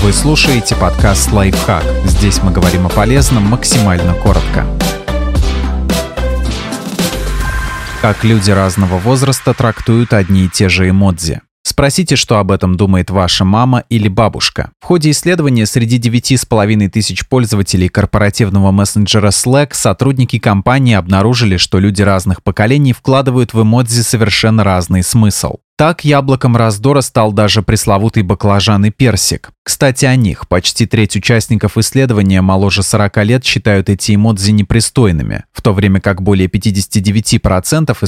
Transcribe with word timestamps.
Вы 0.00 0.12
слушаете 0.12 0.76
подкаст 0.76 1.32
«Лайфхак». 1.32 1.82
Здесь 2.04 2.40
мы 2.40 2.52
говорим 2.52 2.86
о 2.86 2.88
полезном 2.88 3.42
максимально 3.42 4.14
коротко. 4.14 4.64
Как 8.00 8.22
люди 8.22 8.52
разного 8.52 8.98
возраста 8.98 9.54
трактуют 9.54 10.12
одни 10.12 10.44
и 10.44 10.48
те 10.48 10.68
же 10.68 10.88
эмодзи. 10.88 11.40
Спросите, 11.64 12.14
что 12.14 12.38
об 12.38 12.52
этом 12.52 12.76
думает 12.76 13.10
ваша 13.10 13.44
мама 13.44 13.84
или 13.88 14.08
бабушка. 14.08 14.70
В 14.80 14.86
ходе 14.86 15.10
исследования 15.10 15.66
среди 15.66 15.98
9,5 15.98 16.88
тысяч 16.88 17.28
пользователей 17.28 17.88
корпоративного 17.88 18.70
мессенджера 18.70 19.28
Slack 19.28 19.70
сотрудники 19.72 20.38
компании 20.38 20.94
обнаружили, 20.94 21.56
что 21.56 21.80
люди 21.80 22.02
разных 22.02 22.42
поколений 22.42 22.92
вкладывают 22.92 23.52
в 23.52 23.62
эмодзи 23.62 24.02
совершенно 24.02 24.62
разный 24.64 25.02
смысл. 25.02 25.56
Так 25.76 26.04
яблоком 26.04 26.56
раздора 26.56 27.00
стал 27.02 27.32
даже 27.32 27.62
пресловутый 27.62 28.24
баклажан 28.24 28.84
и 28.84 28.90
персик. 28.90 29.50
Кстати, 29.68 30.06
о 30.06 30.16
них. 30.16 30.48
Почти 30.48 30.86
треть 30.86 31.14
участников 31.14 31.76
исследования 31.76 32.40
моложе 32.40 32.82
40 32.82 33.18
лет 33.24 33.44
считают 33.44 33.90
эти 33.90 34.14
эмодзи 34.14 34.52
непристойными, 34.52 35.44
в 35.52 35.60
то 35.60 35.74
время 35.74 36.00
как 36.00 36.22
более 36.22 36.48
59% 36.48 37.90
и 37.90 38.04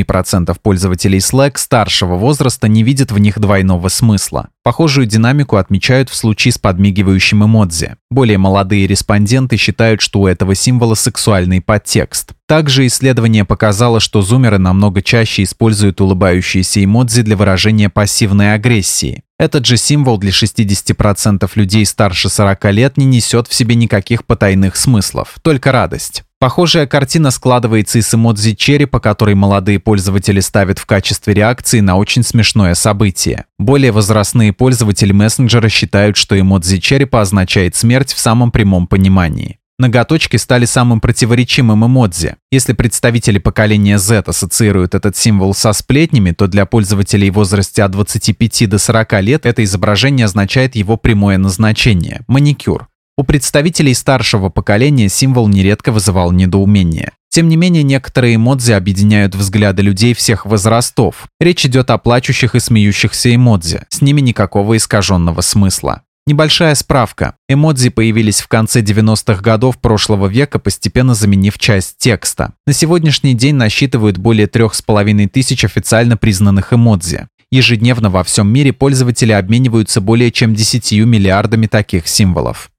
47% 0.00 0.56
пользователей 0.62 1.18
Slack 1.18 1.58
старшего 1.58 2.14
возраста 2.14 2.66
не 2.66 2.82
видят 2.82 3.12
в 3.12 3.18
них 3.18 3.38
двойного 3.38 3.88
смысла. 3.90 4.48
Похожую 4.62 5.06
динамику 5.06 5.56
отмечают 5.56 6.08
в 6.08 6.14
случае 6.14 6.52
с 6.52 6.58
подмигивающим 6.58 7.44
эмодзи. 7.44 7.96
Более 8.10 8.38
молодые 8.38 8.86
респонденты 8.86 9.58
считают, 9.58 10.00
что 10.00 10.20
у 10.20 10.26
этого 10.26 10.54
символа 10.54 10.94
сексуальный 10.94 11.60
подтекст. 11.60 12.32
Также 12.48 12.86
исследование 12.86 13.44
показало, 13.44 14.00
что 14.00 14.22
зумеры 14.22 14.56
намного 14.56 15.02
чаще 15.02 15.42
используют 15.42 16.00
улыбающиеся 16.00 16.82
эмодзи 16.82 17.20
для 17.20 17.36
выражения 17.36 17.90
пассивной 17.90 18.54
агрессии. 18.54 19.24
Этот 19.38 19.66
же 19.66 19.76
символ 19.76 20.16
для 20.16 20.30
60% 20.30 21.50
людей 21.56 21.84
старше 21.84 22.30
40 22.30 22.64
лет 22.72 22.96
не 22.96 23.04
несет 23.04 23.48
в 23.48 23.54
себе 23.54 23.74
никаких 23.74 24.24
потайных 24.24 24.76
смыслов, 24.76 25.36
только 25.42 25.72
радость. 25.72 26.24
Похожая 26.38 26.86
картина 26.86 27.30
складывается 27.30 27.98
и 27.98 28.02
с 28.02 28.14
эмодзи 28.14 28.54
черепа, 28.56 28.98
который 28.98 29.34
молодые 29.34 29.78
пользователи 29.78 30.40
ставят 30.40 30.78
в 30.78 30.86
качестве 30.86 31.34
реакции 31.34 31.80
на 31.80 31.96
очень 31.96 32.22
смешное 32.22 32.74
событие. 32.74 33.44
Более 33.58 33.92
возрастные 33.92 34.52
пользователи 34.52 35.12
мессенджера 35.12 35.68
считают, 35.68 36.16
что 36.16 36.38
эмодзи 36.38 36.78
черепа 36.78 37.20
означает 37.20 37.76
смерть 37.76 38.12
в 38.12 38.18
самом 38.18 38.50
прямом 38.50 38.86
понимании. 38.86 39.58
Ноготочки 39.78 40.38
стали 40.38 40.64
самым 40.64 41.00
противоречимым 41.00 41.84
эмодзи. 41.84 42.36
Если 42.50 42.72
представители 42.72 43.38
поколения 43.38 43.98
Z 43.98 44.24
ассоциируют 44.26 44.94
этот 44.94 45.16
символ 45.18 45.52
со 45.54 45.74
сплетнями, 45.74 46.30
то 46.30 46.46
для 46.46 46.64
пользователей 46.64 47.28
в 47.28 47.34
возрасте 47.34 47.82
от 47.82 47.90
25 47.90 48.70
до 48.70 48.78
40 48.78 49.22
лет 49.22 49.44
это 49.44 49.62
изображение 49.62 50.24
означает 50.24 50.76
его 50.76 50.96
прямое 50.96 51.36
назначение– 51.36 52.22
маникюр. 52.26 52.88
У 53.18 53.22
представителей 53.22 53.92
старшего 53.92 54.48
поколения 54.48 55.10
символ 55.10 55.46
нередко 55.48 55.92
вызывал 55.92 56.32
недоумение. 56.32 57.12
Тем 57.28 57.50
не 57.50 57.56
менее, 57.56 57.82
некоторые 57.82 58.36
эмодзи 58.36 58.72
объединяют 58.72 59.34
взгляды 59.34 59.82
людей 59.82 60.14
всех 60.14 60.46
возрастов. 60.46 61.26
Речь 61.38 61.66
идет 61.66 61.90
о 61.90 61.98
плачущих 61.98 62.54
и 62.54 62.60
смеющихся 62.60 63.34
эмодзи. 63.34 63.82
С 63.90 64.00
ними 64.00 64.22
никакого 64.22 64.78
искаженного 64.78 65.42
смысла. 65.42 66.00
Небольшая 66.28 66.74
справка. 66.74 67.36
Эмодзи 67.48 67.90
появились 67.90 68.40
в 68.40 68.48
конце 68.48 68.80
90-х 68.80 69.40
годов 69.40 69.78
прошлого 69.78 70.26
века, 70.26 70.58
постепенно 70.58 71.14
заменив 71.14 71.56
часть 71.56 71.98
текста. 71.98 72.52
На 72.66 72.72
сегодняшний 72.72 73.34
день 73.34 73.54
насчитывают 73.54 74.18
более 74.18 74.48
3,5 74.48 75.28
тысяч 75.28 75.64
официально 75.64 76.16
признанных 76.16 76.72
эмодзи. 76.72 77.28
Ежедневно 77.52 78.10
во 78.10 78.24
всем 78.24 78.48
мире 78.48 78.72
пользователи 78.72 79.30
обмениваются 79.30 80.00
более 80.00 80.32
чем 80.32 80.52
10 80.52 80.90
миллиардами 81.06 81.68
таких 81.68 82.08
символов. 82.08 82.70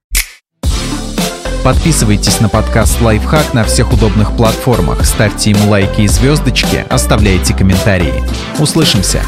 Подписывайтесь 1.63 2.41
на 2.41 2.49
подкаст 2.49 2.99
«Лайфхак» 2.99 3.53
на 3.53 3.63
всех 3.63 3.93
удобных 3.93 4.35
платформах, 4.35 5.05
ставьте 5.05 5.51
ему 5.51 5.69
лайки 5.69 6.01
и 6.01 6.07
звездочки, 6.07 6.85
оставляйте 6.89 7.53
комментарии. 7.53 8.13
Услышимся! 8.59 9.21